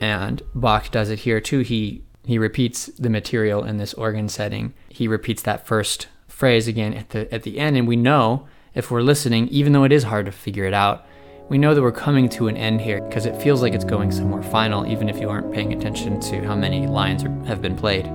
And 0.00 0.42
Bach 0.54 0.90
does 0.90 1.08
it 1.08 1.20
here 1.20 1.40
too. 1.40 1.60
He 1.60 2.02
he 2.24 2.38
repeats 2.38 2.86
the 2.86 3.10
material 3.10 3.64
in 3.64 3.78
this 3.78 3.94
organ 3.94 4.28
setting. 4.28 4.74
He 4.88 5.08
repeats 5.08 5.42
that 5.42 5.66
first 5.66 6.08
phrase 6.42 6.66
again 6.66 6.92
at 6.94 7.10
the 7.10 7.32
at 7.32 7.44
the 7.44 7.60
end, 7.60 7.76
and 7.76 7.86
we 7.86 7.94
know 7.94 8.48
if 8.74 8.90
we're 8.90 9.00
listening, 9.00 9.46
even 9.50 9.72
though 9.72 9.84
it 9.84 9.92
is 9.92 10.02
hard 10.02 10.26
to 10.26 10.32
figure 10.32 10.64
it 10.64 10.74
out, 10.74 11.06
we 11.48 11.56
know 11.56 11.72
that 11.72 11.80
we're 11.80 11.92
coming 11.92 12.28
to 12.28 12.48
an 12.48 12.56
end 12.56 12.80
here 12.80 13.00
because 13.00 13.26
it 13.26 13.40
feels 13.40 13.62
like 13.62 13.74
it's 13.74 13.84
going 13.84 14.10
somewhere 14.10 14.42
final, 14.42 14.84
even 14.84 15.08
if 15.08 15.20
you 15.20 15.30
aren't 15.30 15.52
paying 15.52 15.72
attention 15.72 16.18
to 16.18 16.44
how 16.44 16.56
many 16.56 16.88
lines 16.88 17.22
are, 17.22 17.30
have 17.44 17.62
been 17.62 17.76
played. 17.76 18.06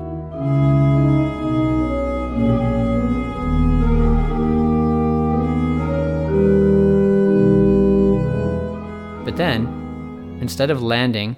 But 9.23 9.37
then, 9.37 10.37
instead 10.41 10.69
of 10.69 10.83
landing 10.83 11.37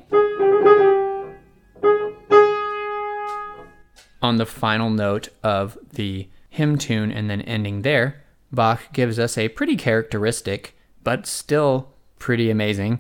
on 4.24 4.38
the 4.38 4.48
final 4.48 4.90
note 4.90 5.30
of 5.44 5.78
the 5.94 6.28
hymn 6.50 6.78
tune 6.78 7.12
and 7.12 7.30
then 7.30 7.42
ending 7.42 7.82
there, 7.84 8.24
Bach 8.52 8.92
gives 8.94 9.20
us 9.20 9.38
a 9.38 9.50
pretty 9.50 9.76
characteristic, 9.76 10.76
but 11.04 11.28
still 11.28 11.94
pretty 12.18 12.50
amazing, 12.50 13.00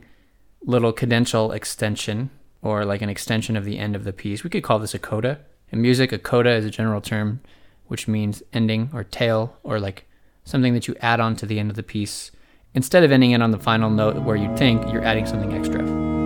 little 0.63 0.93
cadential 0.93 1.53
extension, 1.53 2.29
or 2.61 2.85
like 2.85 3.01
an 3.01 3.09
extension 3.09 3.57
of 3.57 3.65
the 3.65 3.79
end 3.79 3.95
of 3.95 4.03
the 4.03 4.13
piece. 4.13 4.43
We 4.43 4.49
could 4.49 4.63
call 4.63 4.79
this 4.79 4.93
a 4.93 4.99
coda. 4.99 5.39
In 5.71 5.81
music, 5.81 6.11
a 6.11 6.19
coda 6.19 6.51
is 6.51 6.65
a 6.65 6.69
general 6.69 7.01
term 7.01 7.41
which 7.89 8.07
means 8.07 8.41
ending 8.53 8.89
or 8.93 9.03
tail, 9.03 9.57
or 9.63 9.79
like 9.79 10.07
something 10.45 10.73
that 10.73 10.87
you 10.87 10.95
add 11.01 11.19
on 11.19 11.35
to 11.35 11.45
the 11.45 11.59
end 11.59 11.69
of 11.69 11.75
the 11.75 11.83
piece. 11.83 12.31
Instead 12.73 13.03
of 13.03 13.11
ending 13.11 13.31
it 13.31 13.41
on 13.41 13.51
the 13.51 13.57
final 13.57 13.89
note 13.89 14.21
where 14.21 14.35
you 14.35 14.55
think 14.55 14.93
you're 14.93 15.03
adding 15.03 15.25
something 15.25 15.53
extra. 15.53 16.18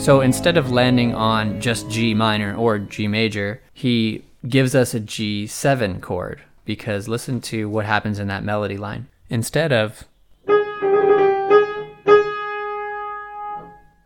So 0.00 0.22
instead 0.22 0.56
of 0.56 0.72
landing 0.72 1.14
on 1.14 1.60
just 1.60 1.90
G 1.90 2.14
minor 2.14 2.56
or 2.56 2.78
G 2.78 3.06
major, 3.06 3.60
he 3.74 4.24
gives 4.48 4.74
us 4.74 4.94
a 4.94 4.98
G7 4.98 6.00
chord 6.00 6.40
because 6.64 7.06
listen 7.06 7.42
to 7.42 7.68
what 7.68 7.84
happens 7.84 8.18
in 8.18 8.26
that 8.28 8.42
melody 8.42 8.78
line. 8.78 9.08
Instead 9.28 9.74
of 9.74 10.04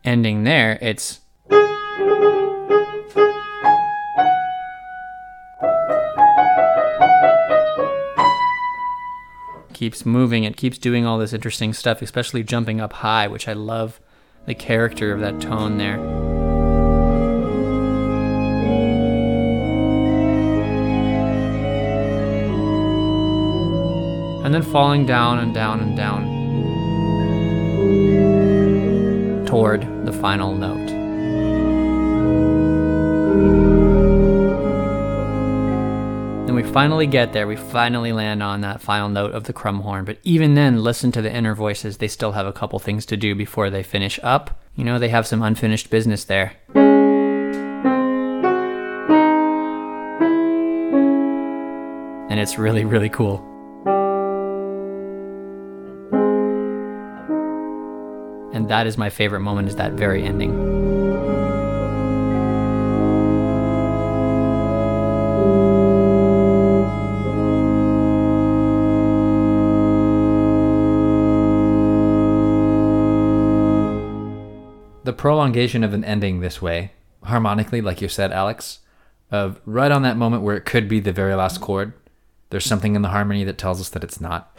ending 0.05 0.43
there, 0.43 0.81
it's 0.83 1.21
keeps 9.73 10.05
moving, 10.05 10.43
it 10.43 10.57
keeps 10.57 10.77
doing 10.77 11.07
all 11.07 11.19
this 11.19 11.33
interesting 11.33 11.73
stuff, 11.73 12.03
especially 12.03 12.43
jumping 12.43 12.81
up 12.81 12.95
high, 12.95 13.29
which 13.29 13.47
I 13.47 13.53
love 13.53 14.01
the 14.47 14.55
character 14.55 15.13
of 15.13 15.21
that 15.21 15.41
tone 15.41 15.79
there. 15.79 15.99
And 24.45 24.55
then 24.55 24.63
falling 24.63 25.07
down 25.07 25.39
and 25.39 25.55
down 25.55 25.81
and 25.81 25.97
down 25.97 26.35
toward 29.47 30.07
the 30.07 30.13
final 30.13 30.55
note. 30.55 31.04
Finally 36.73 37.07
get 37.07 37.33
there. 37.33 37.47
We 37.47 37.57
finally 37.57 38.13
land 38.13 38.43
on 38.43 38.61
that 38.63 38.81
final 38.81 39.09
note 39.09 39.33
of 39.33 39.45
the 39.45 39.53
crumhorn. 39.53 40.05
But 40.05 40.19
even 40.23 40.55
then, 40.55 40.83
listen 40.83 41.13
to 41.13 41.23
the 41.23 41.33
inner 41.33 41.55
voices. 41.55 41.99
They 41.99 42.09
still 42.09 42.33
have 42.33 42.47
a 42.47 42.53
couple 42.53 42.79
things 42.79 43.07
to 43.07 43.17
do 43.17 43.35
before 43.35 43.71
they 43.71 43.83
finish 43.83 44.21
up. 44.23 44.61
You 44.77 44.85
know, 44.85 44.99
they 44.99 45.09
have 45.09 45.27
some 45.27 45.43
unfinished 45.43 45.91
business 45.91 46.25
there. 46.25 46.53
And 52.31 52.41
it's 52.41 52.59
really, 52.59 52.85
really 52.85 53.09
cool. 53.09 53.37
And 58.53 58.69
that 58.69 58.87
is 58.87 58.99
my 58.99 59.11
favorite 59.11 59.41
moment 59.41 59.69
is 59.69 59.77
that 59.77 59.93
very 59.93 60.25
ending. 60.25 60.84
Prolongation 75.25 75.83
of 75.83 75.95
an 75.95 76.05
ending 76.05 76.41
this 76.41 76.61
way, 76.61 76.93
harmonically, 77.23 77.81
like 77.81 78.03
you 78.03 78.09
said, 78.09 78.31
Alex, 78.31 78.81
of 79.31 79.59
right 79.65 79.91
on 79.91 80.03
that 80.03 80.19
moment 80.19 80.43
where 80.43 80.55
it 80.55 80.67
could 80.67 80.87
be 80.87 81.01
the 81.01 81.15
very 81.15 81.35
last 81.35 81.63
chord, 81.63 81.95
there's 82.51 82.67
something 82.67 82.95
in 82.95 83.01
the 83.01 83.09
harmony 83.09 83.43
that 83.43 83.57
tells 83.57 83.81
us 83.81 83.89
that 83.89 84.05
it's 84.05 84.21
not. 84.21 84.55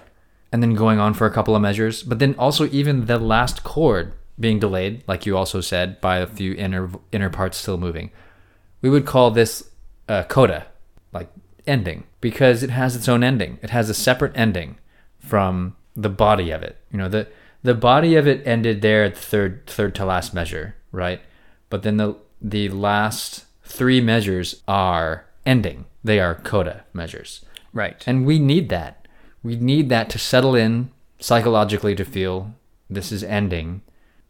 And 0.51 0.63
then 0.63 0.73
going 0.73 0.97
on 0.97 1.13
for 1.13 1.27
a 1.27 1.31
couple 1.31 1.55
of 1.55 1.61
measures, 1.61 2.01
but 2.01 2.17
then 2.17 2.33
also 2.39 2.67
even 2.69 3.05
the 3.05 3.19
last 3.19 3.63
chord 3.63 4.13
being 4.39 4.57
delayed, 4.57 5.03
like 5.07 5.27
you 5.27 5.37
also 5.37 5.61
said, 5.61 6.01
by 6.01 6.17
a 6.17 6.25
few 6.25 6.55
inner 6.55 6.89
inner 7.11 7.29
parts 7.29 7.57
still 7.59 7.77
moving. 7.77 8.09
We 8.81 8.89
would 8.89 9.05
call 9.05 9.29
this 9.29 9.69
uh, 10.09 10.23
coda, 10.23 10.65
like 11.13 11.29
ending, 11.67 12.05
because 12.21 12.63
it 12.63 12.71
has 12.71 12.95
its 12.95 13.07
own 13.07 13.23
ending. 13.23 13.59
It 13.61 13.69
has 13.69 13.87
a 13.87 13.93
separate 13.93 14.35
ending 14.35 14.79
from 15.19 15.75
the 15.95 16.09
body 16.09 16.49
of 16.49 16.63
it. 16.63 16.77
You 16.91 16.97
know, 16.97 17.07
the 17.07 17.27
the 17.65 17.73
body 17.73 18.15
of 18.15 18.27
it 18.27 18.45
ended 18.45 18.81
there 18.81 19.03
at 19.03 19.15
the 19.15 19.21
third 19.21 19.65
third 19.65 19.95
to 19.95 20.05
last 20.05 20.33
measure, 20.33 20.75
right? 20.91 21.21
But 21.69 21.83
then 21.83 21.97
the 21.97 22.15
the 22.41 22.69
last 22.69 23.45
three 23.63 23.99
measures 23.99 24.61
are 24.67 25.25
ending. 25.45 25.85
They 26.03 26.19
are 26.19 26.35
coda 26.35 26.85
measures. 26.93 27.43
Right. 27.73 28.03
And 28.05 28.25
we 28.25 28.39
need 28.39 28.69
that. 28.69 29.07
We 29.43 29.55
need 29.55 29.89
that 29.89 30.09
to 30.11 30.19
settle 30.19 30.55
in 30.55 30.91
psychologically 31.19 31.95
to 31.95 32.05
feel 32.05 32.53
this 32.89 33.11
is 33.11 33.23
ending. 33.23 33.81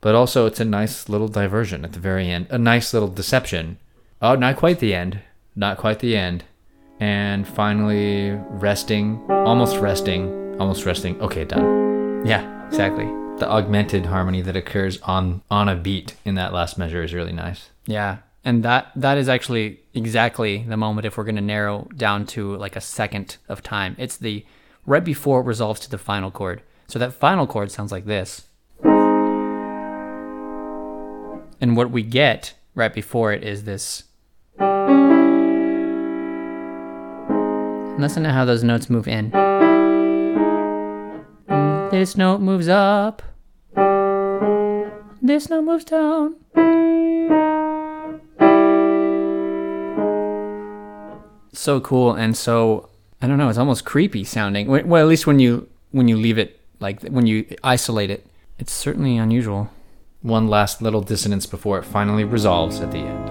But 0.01 0.15
also, 0.15 0.45
it's 0.45 0.59
a 0.59 0.65
nice 0.65 1.09
little 1.09 1.27
diversion 1.27 1.83
at 1.83 1.93
the 1.93 1.99
very 1.99 2.29
end, 2.29 2.47
a 2.49 2.57
nice 2.57 2.93
little 2.93 3.09
deception. 3.09 3.77
Oh, 4.21 4.35
not 4.35 4.55
quite 4.55 4.79
the 4.79 4.93
end. 4.93 5.19
Not 5.55 5.77
quite 5.77 5.99
the 5.99 6.15
end. 6.15 6.43
And 6.99 7.47
finally, 7.47 8.31
resting, 8.49 9.19
almost 9.29 9.77
resting, 9.77 10.55
almost 10.59 10.85
resting. 10.85 11.19
Okay, 11.21 11.43
done. 11.43 12.25
yeah, 12.25 12.67
exactly. 12.67 13.24
The 13.37 13.49
augmented 13.49 14.05
harmony 14.05 14.41
that 14.41 14.55
occurs 14.55 15.01
on 15.01 15.41
on 15.51 15.67
a 15.67 15.75
beat 15.75 16.15
in 16.23 16.35
that 16.35 16.53
last 16.53 16.77
measure 16.77 17.03
is 17.03 17.13
really 17.13 17.33
nice. 17.33 17.69
Yeah. 17.85 18.19
And 18.45 18.63
that 18.63 18.91
that 18.95 19.17
is 19.17 19.27
actually 19.27 19.81
exactly 19.93 20.63
the 20.67 20.77
moment 20.77 21.05
if 21.05 21.17
we're 21.17 21.25
going 21.25 21.35
to 21.35 21.41
narrow 21.41 21.89
down 21.97 22.25
to 22.27 22.55
like 22.55 22.77
a 22.77 22.81
second 22.81 23.37
of 23.49 23.61
time. 23.61 23.95
It's 23.99 24.15
the 24.17 24.45
right 24.85 25.03
before 25.03 25.41
it 25.41 25.45
resolves 25.45 25.81
to 25.81 25.89
the 25.89 25.97
final 25.97 26.31
chord. 26.31 26.61
So 26.87 26.97
that 26.99 27.11
final 27.11 27.45
chord 27.45 27.71
sounds 27.71 27.91
like 27.91 28.05
this. 28.05 28.43
And 31.59 31.75
what 31.75 31.91
we 31.91 32.03
get 32.03 32.53
right 32.73 32.93
before 32.93 33.33
it 33.33 33.43
is 33.43 33.63
this. 33.65 34.03
Listen 37.97 38.23
to 38.23 38.31
how 38.31 38.45
those 38.45 38.63
notes 38.63 38.89
move 38.89 39.07
in. 39.07 39.31
This 41.97 42.17
note 42.17 42.41
moves 42.41 42.67
up. 42.67 43.21
This 45.21 45.49
note 45.49 45.61
moves 45.61 45.85
down. 45.85 46.35
so 51.53 51.79
cool 51.79 52.13
and 52.13 52.35
so 52.35 52.89
I 53.21 53.27
don't 53.27 53.37
know. 53.37 53.47
It's 53.47 53.57
almost 53.57 53.85
creepy 53.85 54.25
sounding. 54.25 54.67
Well, 54.67 55.01
at 55.01 55.07
least 55.07 55.25
when 55.25 55.39
you 55.39 55.69
when 55.91 56.09
you 56.09 56.17
leave 56.17 56.37
it 56.37 56.59
like 56.81 57.01
when 57.03 57.27
you 57.27 57.45
isolate 57.63 58.09
it, 58.09 58.27
it's 58.59 58.73
certainly 58.73 59.15
unusual. 59.15 59.71
One 60.21 60.49
last 60.49 60.81
little 60.81 61.01
dissonance 61.01 61.45
before 61.45 61.79
it 61.79 61.83
finally 61.83 62.25
resolves 62.25 62.81
at 62.81 62.91
the 62.91 62.97
end. 62.97 63.29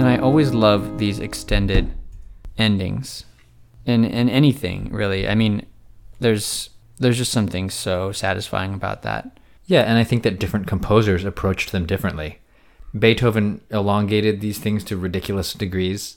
And 0.00 0.08
I 0.08 0.16
always 0.16 0.54
love 0.54 0.96
these 0.96 1.18
extended 1.18 1.92
endings 2.56 3.26
in 3.86 4.04
in 4.04 4.28
anything 4.28 4.88
really. 4.92 5.28
I 5.28 5.34
mean, 5.34 5.66
there's 6.18 6.70
there's 6.98 7.18
just 7.18 7.32
something 7.32 7.70
so 7.70 8.12
satisfying 8.12 8.74
about 8.74 9.02
that. 9.02 9.38
Yeah, 9.66 9.82
and 9.82 9.98
I 9.98 10.04
think 10.04 10.22
that 10.24 10.38
different 10.38 10.66
composers 10.66 11.24
approached 11.24 11.72
them 11.72 11.86
differently. 11.86 12.38
Beethoven 12.98 13.60
elongated 13.70 14.40
these 14.40 14.58
things 14.58 14.82
to 14.84 14.96
ridiculous 14.96 15.52
degrees, 15.54 16.16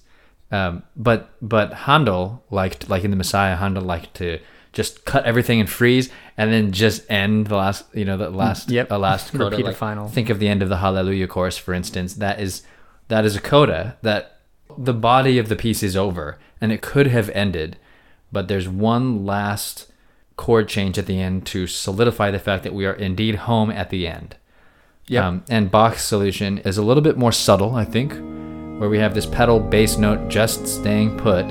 um, 0.52 0.84
but 0.96 1.30
but 1.42 1.74
Handel 1.74 2.44
liked, 2.50 2.90
like 2.90 3.04
in 3.04 3.12
the 3.12 3.18
Messiah, 3.18 3.56
Handel 3.56 3.84
liked 3.84 4.16
to 4.16 4.40
just 4.74 5.06
cut 5.06 5.24
everything 5.26 5.60
and 5.60 5.70
freeze, 5.70 6.10
and 6.36 6.52
then 6.52 6.72
just 6.72 7.04
end 7.12 7.46
the 7.46 7.56
last, 7.56 7.86
you 7.94 8.04
know, 8.04 8.18
the 8.18 8.32
last, 8.32 8.72
Yep. 8.72 8.90
a 8.90 8.96
last 8.96 9.32
coda. 9.32 9.56
Like, 9.60 9.76
final. 9.76 10.08
Think 10.08 10.32
of 10.32 10.40
the 10.40 10.48
end 10.48 10.64
of 10.64 10.70
the 10.70 10.78
Hallelujah 10.78 11.28
chorus, 11.28 11.60
for 11.60 11.76
instance. 11.76 12.16
That 12.16 12.40
is 12.42 12.64
that 13.08 13.24
is 13.24 13.36
a 13.36 13.42
coda 13.42 13.98
that 14.02 14.40
the 14.78 14.94
body 14.94 15.38
of 15.38 15.50
the 15.50 15.56
piece 15.56 15.84
is 15.84 15.96
over, 15.96 16.38
and 16.60 16.72
it 16.72 16.82
could 16.82 17.08
have 17.08 17.30
ended, 17.30 17.78
but 18.32 18.48
there's 18.48 18.68
one 18.68 19.26
last 19.26 19.92
chord 20.36 20.68
change 20.68 20.98
at 20.98 21.06
the 21.06 21.20
end 21.20 21.46
to 21.46 21.68
solidify 21.68 22.32
the 22.32 22.40
fact 22.40 22.64
that 22.64 22.74
we 22.74 22.86
are 22.86 22.94
indeed 22.94 23.36
home 23.36 23.70
at 23.70 23.90
the 23.90 24.08
end. 24.08 24.36
Yep. 25.08 25.24
Um, 25.24 25.44
and 25.50 25.70
Bach's 25.70 26.04
solution 26.04 26.60
is 26.60 26.78
a 26.78 26.84
little 26.84 27.04
bit 27.04 27.18
more 27.18 27.32
subtle, 27.32 27.76
I 27.76 27.86
think, 27.86 28.14
where 28.80 28.90
we 28.90 29.00
have 29.00 29.14
this 29.14 29.26
pedal 29.26 29.60
bass 29.60 29.98
note 29.98 30.30
just 30.30 30.68
staying 30.68 31.18
put. 31.18 31.44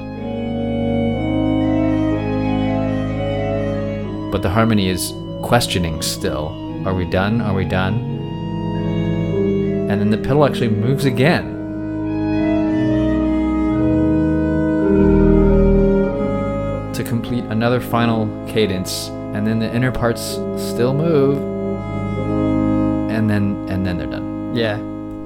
But 4.33 4.43
the 4.43 4.51
harmony 4.51 4.89
is 4.89 5.13
questioning 5.43 6.01
still. 6.01 6.59
Are 6.87 6.95
we 6.95 7.05
done? 7.05 7.41
Are 7.43 7.55
we 7.55 7.67
done? 7.67 8.01
And 9.91 10.01
then 10.01 10.11
the 10.11 10.19
pedal 10.19 10.47
actually 10.47 10.71
moves 10.71 11.05
again. 11.05 11.62
Complete 17.13 17.45
another 17.45 17.79
final 17.79 18.25
cadence, 18.49 19.09
and 19.35 19.47
then 19.47 19.59
the 19.59 19.71
inner 19.75 19.93
parts 19.93 20.23
still 20.57 20.95
move, 20.95 21.37
and 23.11 23.29
then 23.29 23.67
and 23.69 23.85
then 23.85 23.99
they're 23.99 24.07
done. 24.07 24.57
Yeah. 24.57 24.79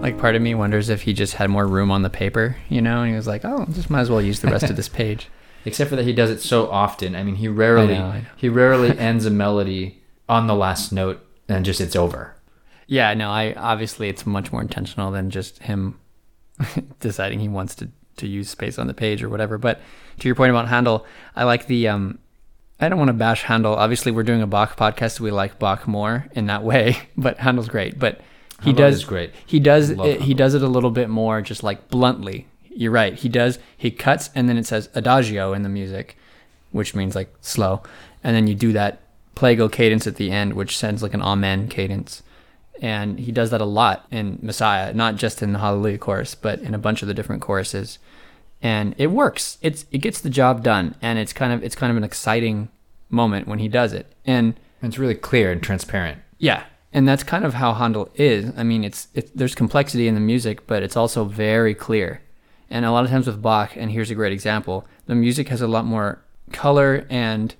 Like 0.02 0.18
part 0.18 0.34
of 0.34 0.42
me 0.42 0.52
wonders 0.56 0.88
if 0.88 1.02
he 1.02 1.12
just 1.12 1.34
had 1.34 1.48
more 1.48 1.64
room 1.64 1.92
on 1.92 2.02
the 2.02 2.10
paper, 2.10 2.56
you 2.68 2.82
know, 2.82 3.02
and 3.02 3.10
he 3.10 3.14
was 3.16 3.28
like, 3.28 3.44
"Oh, 3.44 3.66
just 3.70 3.88
might 3.88 4.00
as 4.00 4.10
well 4.10 4.20
use 4.20 4.40
the 4.40 4.48
rest 4.48 4.68
of 4.68 4.74
this 4.74 4.88
page." 5.00 5.28
Except 5.64 5.88
for 5.90 5.94
that 5.96 6.04
he 6.04 6.12
does 6.12 6.28
it 6.30 6.40
so 6.40 6.68
often. 6.70 7.14
I 7.14 7.22
mean, 7.22 7.36
he 7.36 7.46
rarely 7.46 7.94
I 7.94 7.98
know, 7.98 8.06
I 8.06 8.18
know. 8.22 8.26
he 8.36 8.48
rarely 8.48 8.98
ends 8.98 9.24
a 9.26 9.30
melody 9.30 10.02
on 10.28 10.48
the 10.48 10.54
last 10.56 10.92
note 10.92 11.24
and 11.48 11.64
just 11.64 11.80
it's 11.80 11.94
over. 11.94 12.34
Yeah, 12.88 13.14
no, 13.14 13.30
I 13.30 13.52
obviously 13.54 14.08
it's 14.08 14.26
much 14.26 14.50
more 14.52 14.60
intentional 14.60 15.12
than 15.12 15.30
just 15.30 15.60
him 15.62 15.98
deciding 17.00 17.38
he 17.38 17.48
wants 17.48 17.76
to 17.76 17.88
to 18.16 18.26
use 18.26 18.48
space 18.48 18.78
on 18.78 18.86
the 18.86 18.94
page 18.94 19.22
or 19.22 19.28
whatever. 19.28 19.58
But 19.58 19.80
to 20.20 20.28
your 20.28 20.34
point 20.34 20.50
about 20.50 20.68
Handel, 20.68 21.06
I 21.34 21.44
like 21.44 21.66
the 21.66 21.88
um 21.88 22.18
I 22.78 22.88
don't 22.88 22.98
want 22.98 23.08
to 23.08 23.14
bash 23.14 23.42
Handel. 23.42 23.74
Obviously, 23.74 24.12
we're 24.12 24.22
doing 24.22 24.42
a 24.42 24.46
Bach 24.46 24.76
podcast. 24.76 25.12
So 25.12 25.24
We 25.24 25.30
like 25.30 25.58
Bach 25.58 25.86
more 25.88 26.26
in 26.32 26.46
that 26.46 26.62
way, 26.62 26.98
but 27.16 27.38
Handel's 27.38 27.68
great. 27.68 27.98
But 27.98 28.20
he 28.62 28.70
Handel 28.70 28.90
does 28.90 29.04
great. 29.04 29.32
He 29.44 29.60
does 29.60 29.90
it, 29.90 30.20
he 30.22 30.34
does 30.34 30.54
it 30.54 30.62
a 30.62 30.68
little 30.68 30.90
bit 30.90 31.08
more 31.08 31.40
just 31.40 31.62
like 31.62 31.88
bluntly. 31.88 32.46
You're 32.68 32.92
right. 32.92 33.14
He 33.14 33.28
does 33.28 33.58
he 33.76 33.90
cuts 33.90 34.30
and 34.34 34.48
then 34.48 34.58
it 34.58 34.66
says 34.66 34.90
adagio 34.94 35.52
in 35.54 35.62
the 35.62 35.68
music, 35.68 36.16
which 36.72 36.94
means 36.94 37.14
like 37.14 37.34
slow. 37.40 37.82
And 38.22 38.34
then 38.36 38.46
you 38.46 38.54
do 38.54 38.72
that 38.72 39.00
plagal 39.34 39.70
cadence 39.70 40.06
at 40.06 40.16
the 40.16 40.30
end, 40.30 40.54
which 40.54 40.76
sends 40.76 41.02
like 41.02 41.14
an 41.14 41.22
amen 41.22 41.68
cadence. 41.68 42.22
And 42.82 43.18
he 43.18 43.32
does 43.32 43.50
that 43.50 43.60
a 43.60 43.64
lot 43.64 44.06
in 44.10 44.38
Messiah, 44.42 44.92
not 44.92 45.16
just 45.16 45.42
in 45.42 45.52
the 45.52 45.58
Hallelujah 45.58 45.98
chorus, 45.98 46.34
but 46.34 46.60
in 46.60 46.74
a 46.74 46.78
bunch 46.78 47.02
of 47.02 47.08
the 47.08 47.14
different 47.14 47.42
choruses. 47.42 47.98
And 48.62 48.94
it 48.98 49.08
works. 49.08 49.58
It's 49.62 49.86
it 49.90 49.98
gets 49.98 50.20
the 50.20 50.30
job 50.30 50.62
done, 50.62 50.94
and 51.02 51.18
it's 51.18 51.32
kind 51.32 51.52
of 51.52 51.62
it's 51.62 51.74
kind 51.76 51.90
of 51.90 51.96
an 51.96 52.04
exciting 52.04 52.68
moment 53.10 53.46
when 53.46 53.58
he 53.58 53.68
does 53.68 53.92
it. 53.92 54.06
And 54.24 54.54
And 54.82 54.90
it's 54.90 54.98
really 54.98 55.14
clear 55.14 55.52
and 55.52 55.62
transparent. 55.62 56.18
yeah, 56.38 56.64
and 56.92 57.06
that's 57.06 57.22
kind 57.22 57.44
of 57.44 57.54
how 57.54 57.74
Handel 57.74 58.10
is. 58.14 58.52
I 58.56 58.62
mean, 58.62 58.84
it's 58.84 59.08
it, 59.14 59.36
there's 59.36 59.54
complexity 59.54 60.08
in 60.08 60.14
the 60.14 60.20
music, 60.20 60.66
but 60.66 60.82
it's 60.82 60.96
also 60.96 61.24
very 61.24 61.74
clear. 61.74 62.20
And 62.70 62.84
a 62.84 62.90
lot 62.90 63.04
of 63.04 63.10
times 63.10 63.26
with 63.26 63.40
Bach, 63.40 63.76
and 63.76 63.90
here's 63.92 64.10
a 64.10 64.14
great 64.14 64.32
example, 64.32 64.86
the 65.06 65.14
music 65.14 65.48
has 65.48 65.60
a 65.60 65.68
lot 65.68 65.84
more 65.84 66.18
color 66.52 67.06
and 67.08 67.54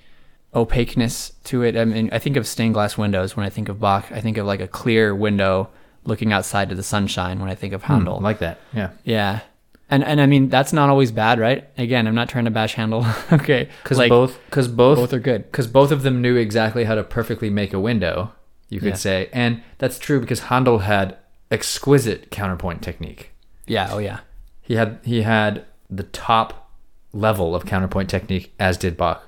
opaqueness 0.57 1.33
to 1.45 1.63
it. 1.63 1.77
I 1.77 1.85
mean, 1.85 2.09
I 2.13 2.19
think 2.19 2.37
of 2.37 2.47
stained 2.47 2.75
glass 2.75 2.97
windows 2.99 3.37
when 3.37 3.45
I 3.47 3.51
think 3.51 3.69
of 3.69 3.79
Bach. 3.79 4.11
I 4.11 4.21
think 4.21 4.39
of 4.39 4.47
like 4.47 4.61
a 4.61 4.67
clear 4.67 5.15
window 5.15 5.69
looking 6.05 6.33
outside 6.33 6.71
to 6.71 6.75
the 6.75 6.83
sunshine 6.83 7.39
when 7.41 7.51
I 7.51 7.55
think 7.55 7.73
of 7.75 7.83
hmm, 7.85 7.93
Handel. 7.93 8.17
I 8.17 8.21
like 8.23 8.39
that. 8.39 8.59
Yeah. 8.73 8.91
yeah. 9.05 9.41
And 9.89 10.03
and 10.03 10.21
I 10.21 10.27
mean 10.27 10.49
that's 10.49 10.73
not 10.73 10.89
always 10.89 11.13
bad, 11.13 11.39
right? 11.39 11.69
Again, 11.79 12.09
I'm 12.09 12.15
not 12.15 12.29
trying 12.29 12.47
to 12.47 12.51
bash 12.51 12.75
Handel. 12.75 13.07
okay. 13.33 13.69
Cuz 13.85 13.99
Like, 13.99 14.09
both 14.09 14.39
cuz 14.51 14.67
both 14.67 14.99
both 14.99 15.13
are 15.13 15.21
good. 15.21 15.53
cuz 15.53 15.67
both 15.67 15.93
of 15.93 16.03
them 16.03 16.21
knew 16.23 16.37
exactly 16.37 16.85
how 16.85 16.95
to 16.97 17.05
perfectly 17.05 17.51
make 17.51 17.73
a 17.73 17.79
window, 17.79 18.33
you 18.69 18.81
could 18.81 18.91
Yeah. 18.91 18.95
say. 18.95 19.29
And 19.33 19.63
that's 19.79 19.99
true 19.99 20.19
because 20.21 20.41
Handel 20.41 20.81
had 20.81 21.17
exquisite 21.51 22.31
counterpoint 22.31 22.83
technique. 22.83 23.33
Yeah, 23.67 23.91
oh 23.93 23.99
yeah. 23.99 24.21
He 24.63 24.75
had 24.75 24.99
he 25.05 25.23
had 25.23 25.65
the 25.89 26.03
top 26.03 26.71
level 27.13 27.55
of 27.55 27.65
counterpoint 27.65 28.11
technique, 28.11 28.53
as 28.59 28.77
did 28.77 28.97
Bach. 28.97 29.23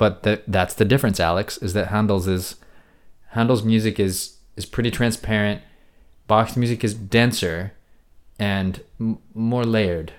But 0.00 0.22
the, 0.24 0.40
that's 0.48 0.74
the 0.80 0.86
difference, 0.86 1.20
Alex, 1.20 1.58
is 1.66 1.72
that 1.74 1.88
Handel's 1.88 2.26
is 2.26 2.56
Handel's 3.36 3.62
music 3.62 4.00
is 4.00 4.38
is 4.56 4.64
pretty 4.66 4.90
transparent. 4.90 5.60
Bach's 6.26 6.56
music 6.56 6.82
is 6.82 6.94
denser 6.94 7.72
and 8.38 8.80
m- 8.98 9.18
more 9.34 9.64
layered 9.64 10.12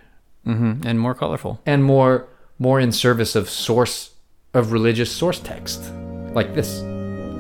hmm 0.46 0.74
And 0.86 1.00
more 1.00 1.16
colorful. 1.16 1.54
and 1.66 1.84
more 1.84 2.28
more 2.60 2.80
in 2.86 2.92
service 2.92 3.36
of 3.36 3.50
source 3.50 4.12
of 4.54 4.72
religious 4.72 5.12
source 5.12 5.40
text, 5.40 5.82
like 6.38 6.54
this 6.54 6.70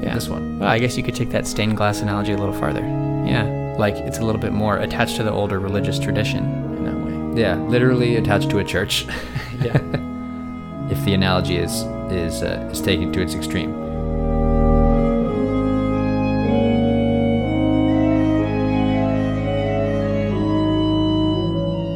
Yeah. 0.04 0.16
this 0.16 0.28
one. 0.28 0.44
Well, 0.60 0.70
I 0.76 0.80
guess 0.80 0.98
you 0.98 1.04
could 1.04 1.16
take 1.16 1.30
that 1.32 1.46
stained 1.46 1.78
glass 1.78 2.02
analogy 2.02 2.34
a 2.34 2.38
little 2.38 2.58
farther. 2.64 2.82
Yeah. 3.34 3.46
Like 3.78 3.96
it's 4.08 4.18
a 4.18 4.26
little 4.26 4.42
bit 4.42 4.52
more 4.64 4.78
attached 4.78 5.16
to 5.18 5.24
the 5.24 5.32
older 5.32 5.60
religious 5.60 6.00
tradition 6.00 6.44
in 6.78 6.84
that 6.88 6.98
way. 7.06 7.42
Yeah, 7.44 7.56
literally 7.76 8.16
attached 8.18 8.50
to 8.50 8.58
a 8.60 8.64
church. 8.74 9.06
Yeah. 9.68 9.78
if 10.94 11.00
the 11.06 11.14
analogy 11.14 11.58
is 11.68 11.74
is, 12.12 12.44
uh, 12.44 12.68
is 12.72 12.82
taken 12.82 13.12
to 13.14 13.22
its 13.22 13.34
extreme. 13.34 13.74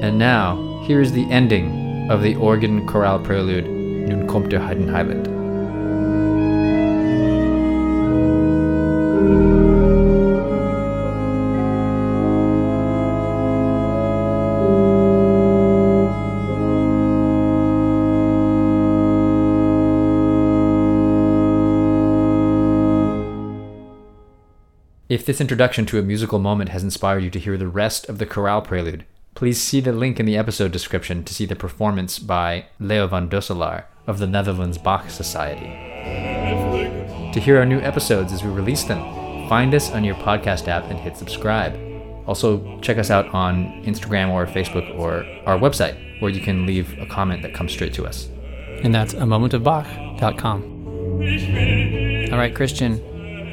And 0.03 0.17
now, 0.17 0.81
here 0.85 1.01
is 1.01 1.11
the 1.11 1.29
ending 1.31 2.09
of 2.09 2.21
the 2.21 2.35
organ 2.35 2.85
chorale 2.87 3.19
prelude 3.19 3.67
Nun 3.67 4.27
kommt 4.27 4.51
der 4.51 4.59
Heidenheiland. 4.59 5.34
If 25.15 25.25
this 25.25 25.39
introduction 25.39 25.85
to 25.85 25.97
a 25.97 26.01
musical 26.01 26.39
moment 26.39 26.71
has 26.71 26.83
inspired 26.83 27.23
you 27.23 27.29
to 27.29 27.39
hear 27.39 27.55
the 27.55 27.69
rest 27.69 28.09
of 28.09 28.17
the 28.17 28.25
chorale 28.25 28.61
prelude, 28.61 29.05
please 29.33 29.61
see 29.61 29.79
the 29.79 29.93
link 29.93 30.19
in 30.19 30.25
the 30.25 30.35
episode 30.35 30.73
description 30.73 31.23
to 31.23 31.33
see 31.33 31.45
the 31.45 31.55
performance 31.55 32.19
by 32.19 32.65
Leo 32.81 33.07
van 33.07 33.29
Doeselaar 33.29 33.85
of 34.07 34.19
the 34.19 34.27
Netherlands 34.27 34.77
Bach 34.77 35.09
Society. 35.09 35.71
To 37.31 37.39
hear 37.39 37.59
our 37.59 37.65
new 37.65 37.79
episodes 37.79 38.33
as 38.33 38.43
we 38.43 38.49
release 38.49 38.83
them, 38.83 39.47
find 39.47 39.73
us 39.73 39.89
on 39.89 40.03
your 40.03 40.15
podcast 40.15 40.67
app 40.67 40.83
and 40.89 40.99
hit 40.99 41.15
subscribe. 41.15 41.79
Also, 42.27 42.77
check 42.81 42.97
us 42.97 43.09
out 43.09 43.33
on 43.33 43.85
Instagram 43.85 44.31
or 44.31 44.45
Facebook 44.45 44.99
or 44.99 45.23
our 45.45 45.57
website, 45.57 45.95
where 46.19 46.29
you 46.29 46.41
can 46.41 46.65
leave 46.65 46.93
a 46.99 47.05
comment 47.05 47.41
that 47.43 47.53
comes 47.53 47.71
straight 47.71 47.93
to 47.93 48.05
us. 48.05 48.27
And 48.83 48.93
that's 48.93 49.13
a 49.13 49.19
momentofbach.com. 49.19 50.73
All 52.33 52.37
right, 52.37 52.53
Christian, 52.53 52.97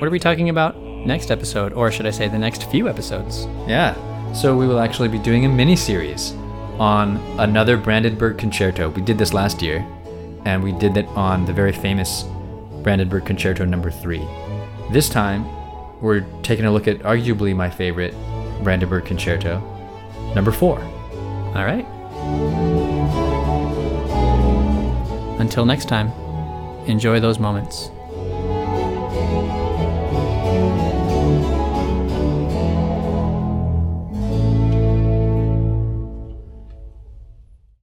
what 0.01 0.09
are 0.09 0.11
we 0.11 0.19
talking 0.19 0.49
about 0.49 0.75
next 1.07 1.31
episode, 1.31 1.73
or 1.73 1.91
should 1.91 2.07
I 2.07 2.11
say 2.11 2.29
the 2.29 2.39
next 2.39 2.71
few 2.71 2.89
episodes? 2.89 3.47
Yeah. 3.67 3.95
So 4.33 4.57
we 4.57 4.67
will 4.67 4.81
actually 4.81 5.09
be 5.09 5.19
doing 5.19 5.45
a 5.45 5.49
mini 5.49 5.77
series 5.77 6.33
on 6.79 7.17
another 7.39 7.77
Brandenburg 7.77 8.39
concerto. 8.39 8.89
We 8.91 9.03
did 9.03 9.19
this 9.19 9.35
last 9.35 9.63
year, 9.63 9.87
and 10.45 10.63
we 10.63 10.73
did 10.73 10.97
it 10.97 11.07
on 11.09 11.45
the 11.45 11.53
very 11.53 11.73
famous 11.73 12.25
Brandenburg 12.83 13.25
Concerto 13.25 13.65
number 13.65 13.91
3. 13.91 14.27
This 14.91 15.09
time, 15.09 15.47
we're 16.01 16.27
taking 16.43 16.65
a 16.65 16.73
look 16.73 16.89
at 16.89 16.99
arguably 17.01 17.55
my 17.55 17.71
favorite 17.71 18.15
Brandenburg 18.63 19.05
Concerto, 19.05 19.61
number 20.35 20.51
4. 20.51 20.81
All 20.81 21.65
right. 21.65 21.87
Until 25.39 25.65
next 25.65 25.87
time, 25.87 26.11
enjoy 26.87 27.21
those 27.21 27.39
moments. 27.39 27.91